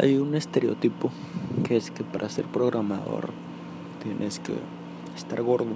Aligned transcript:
Hay 0.00 0.16
un 0.16 0.36
estereotipo 0.36 1.10
que 1.64 1.76
es 1.76 1.90
que 1.90 2.04
para 2.04 2.28
ser 2.28 2.44
programador 2.44 3.30
tienes 4.00 4.38
que 4.38 4.54
estar 5.16 5.42
gordo, 5.42 5.74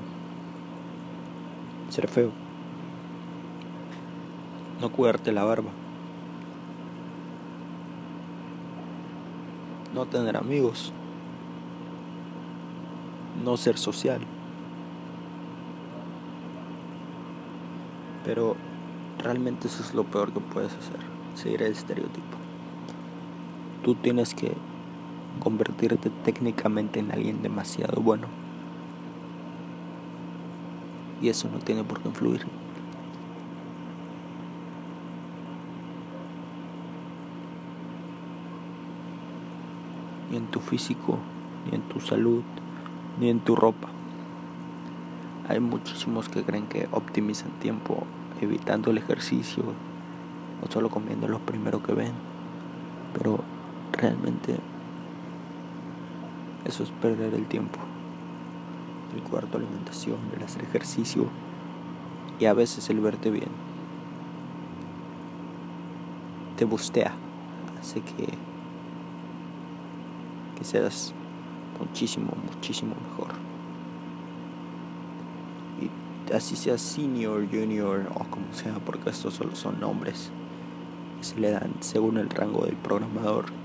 ser 1.88 2.06
feo, 2.06 2.30
no 4.80 4.92
cuidarte 4.92 5.32
la 5.32 5.42
barba, 5.42 5.70
no 9.92 10.06
tener 10.06 10.36
amigos, 10.36 10.92
no 13.44 13.56
ser 13.56 13.76
social. 13.76 14.20
Pero 18.24 18.54
realmente 19.18 19.66
eso 19.66 19.82
es 19.82 19.92
lo 19.94 20.04
peor 20.04 20.32
que 20.32 20.38
puedes 20.38 20.72
hacer, 20.74 21.00
seguir 21.34 21.62
el 21.64 21.72
estereotipo. 21.72 22.51
Tú 23.82 23.96
tienes 23.96 24.34
que 24.34 24.52
convertirte 25.40 26.10
técnicamente 26.24 27.00
en 27.00 27.10
alguien 27.10 27.42
demasiado 27.42 28.00
bueno. 28.00 28.28
Y 31.20 31.28
eso 31.28 31.48
no 31.52 31.58
tiene 31.58 31.82
por 31.84 32.00
qué 32.00 32.08
influir. 32.08 32.46
Ni 40.30 40.36
en 40.36 40.46
tu 40.46 40.60
físico, 40.60 41.18
ni 41.66 41.76
en 41.76 41.82
tu 41.82 42.00
salud, 42.00 42.42
ni 43.20 43.30
en 43.30 43.40
tu 43.40 43.54
ropa. 43.54 43.88
Hay 45.48 45.60
muchísimos 45.60 46.28
que 46.28 46.42
creen 46.44 46.66
que 46.66 46.88
optimizan 46.92 47.50
tiempo 47.60 48.04
evitando 48.40 48.90
el 48.90 48.98
ejercicio 48.98 49.62
o 50.62 50.72
solo 50.72 50.88
comiendo 50.88 51.28
lo 51.28 51.40
primero 51.40 51.82
que 51.82 51.92
ven. 51.92 52.12
Pero 53.12 53.44
realmente 54.02 54.58
eso 56.64 56.82
es 56.82 56.90
perder 56.90 57.34
el 57.34 57.46
tiempo. 57.46 57.78
El 59.14 59.22
cuarto 59.22 59.58
alimentación, 59.58 60.18
el 60.36 60.42
hacer 60.42 60.64
ejercicio 60.64 61.26
y 62.38 62.46
a 62.46 62.54
veces 62.54 62.88
el 62.90 63.00
verte 63.00 63.30
bien. 63.30 63.50
Te 66.56 66.64
bustea, 66.64 67.12
hace 67.80 68.00
que, 68.00 68.28
que 70.56 70.64
seas 70.64 71.14
muchísimo, 71.78 72.32
muchísimo 72.52 72.94
mejor. 73.08 73.32
Y 75.80 76.32
así 76.32 76.56
sea 76.56 76.78
senior, 76.78 77.46
junior 77.50 78.08
o 78.14 78.24
como 78.24 78.52
sea, 78.52 78.74
porque 78.86 79.10
estos 79.10 79.34
solo 79.34 79.54
son 79.54 79.80
nombres 79.80 80.30
que 81.18 81.24
se 81.24 81.38
le 81.38 81.50
dan 81.50 81.74
según 81.80 82.18
el 82.18 82.30
rango 82.30 82.64
del 82.64 82.76
programador. 82.76 83.61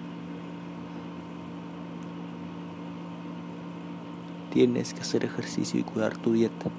Tienes 4.58 4.96
que 4.96 5.02
hacer 5.02 5.24
ejercicio 5.24 5.80
y 5.80 5.84
cuidar 5.84 6.18
tu 6.18 6.34
dieta. 6.34 6.72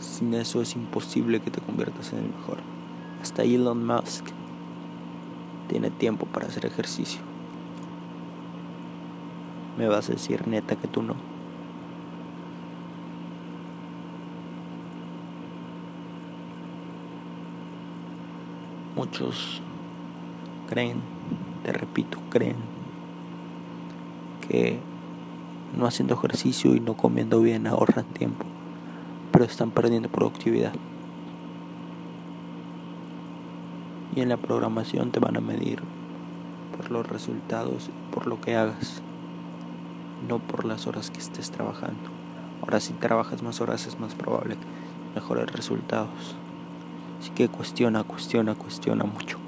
Sin 0.00 0.34
eso 0.34 0.60
es 0.60 0.74
imposible 0.74 1.38
que 1.38 1.52
te 1.52 1.60
conviertas 1.60 2.12
en 2.12 2.18
el 2.18 2.24
mejor. 2.24 2.58
Hasta 3.22 3.44
Elon 3.44 3.86
Musk 3.86 4.24
tiene 5.68 5.90
tiempo 5.92 6.26
para 6.26 6.48
hacer 6.48 6.66
ejercicio. 6.66 7.20
Me 9.78 9.86
vas 9.86 10.08
a 10.08 10.14
decir 10.14 10.48
neta 10.48 10.74
que 10.74 10.88
tú 10.88 11.04
no. 11.04 11.14
Muchos 18.96 19.62
creen, 20.68 21.00
te 21.62 21.72
repito, 21.72 22.18
creen 22.28 22.56
que 24.48 24.80
no 25.74 25.86
haciendo 25.86 26.14
ejercicio 26.14 26.74
y 26.74 26.80
no 26.80 26.94
comiendo 26.94 27.40
bien 27.40 27.66
ahorran 27.66 28.04
tiempo, 28.04 28.44
pero 29.32 29.44
están 29.44 29.70
perdiendo 29.70 30.08
productividad. 30.08 30.72
Y 34.14 34.20
en 34.20 34.28
la 34.28 34.36
programación 34.36 35.10
te 35.10 35.20
van 35.20 35.36
a 35.36 35.40
medir 35.40 35.80
por 36.76 36.90
los 36.90 37.06
resultados 37.06 37.88
y 37.88 38.14
por 38.14 38.26
lo 38.26 38.40
que 38.40 38.56
hagas, 38.56 39.02
no 40.28 40.38
por 40.38 40.64
las 40.64 40.86
horas 40.86 41.10
que 41.10 41.18
estés 41.18 41.50
trabajando. 41.50 42.10
Ahora 42.62 42.80
si 42.80 42.92
trabajas 42.94 43.42
más 43.42 43.60
horas 43.60 43.86
es 43.86 44.00
más 44.00 44.14
probable 44.14 44.56
que 44.56 45.20
mejores 45.20 45.50
resultados. 45.52 46.36
Así 47.20 47.30
que 47.30 47.48
cuestiona, 47.48 48.04
cuestiona, 48.04 48.54
cuestiona 48.54 49.04
mucho. 49.04 49.45